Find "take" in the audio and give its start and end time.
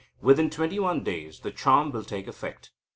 2.03-2.27